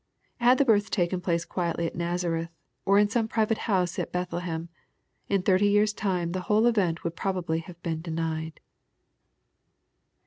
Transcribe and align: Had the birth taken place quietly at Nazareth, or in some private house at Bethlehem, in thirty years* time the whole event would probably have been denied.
Had 0.37 0.57
the 0.57 0.65
birth 0.65 0.89
taken 0.89 1.21
place 1.21 1.45
quietly 1.45 1.85
at 1.85 1.93
Nazareth, 1.95 2.49
or 2.85 2.97
in 2.97 3.07
some 3.07 3.27
private 3.27 3.59
house 3.69 3.99
at 3.99 4.11
Bethlehem, 4.11 4.67
in 5.29 5.43
thirty 5.43 5.67
years* 5.67 5.93
time 5.93 6.31
the 6.31 6.39
whole 6.49 6.65
event 6.65 7.03
would 7.03 7.15
probably 7.15 7.59
have 7.59 7.79
been 7.83 8.01
denied. 8.01 8.59